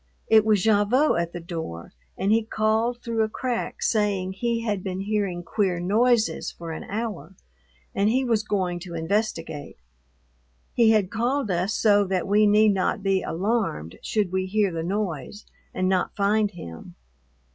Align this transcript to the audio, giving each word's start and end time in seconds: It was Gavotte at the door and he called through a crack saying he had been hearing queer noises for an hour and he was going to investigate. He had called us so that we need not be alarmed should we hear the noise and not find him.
It 0.27 0.43
was 0.45 0.65
Gavotte 0.65 1.21
at 1.21 1.31
the 1.31 1.39
door 1.39 1.93
and 2.17 2.31
he 2.31 2.41
called 2.41 2.97
through 3.03 3.21
a 3.21 3.29
crack 3.29 3.83
saying 3.83 4.33
he 4.33 4.61
had 4.61 4.83
been 4.83 5.01
hearing 5.01 5.43
queer 5.43 5.79
noises 5.79 6.49
for 6.51 6.71
an 6.71 6.83
hour 6.85 7.35
and 7.93 8.09
he 8.09 8.25
was 8.25 8.41
going 8.41 8.79
to 8.79 8.95
investigate. 8.95 9.77
He 10.73 10.89
had 10.89 11.11
called 11.11 11.51
us 11.51 11.75
so 11.75 12.03
that 12.05 12.27
we 12.27 12.47
need 12.47 12.73
not 12.73 13.03
be 13.03 13.21
alarmed 13.21 13.99
should 14.01 14.31
we 14.31 14.47
hear 14.47 14.71
the 14.71 14.81
noise 14.81 15.45
and 15.71 15.87
not 15.87 16.15
find 16.15 16.49
him. 16.49 16.95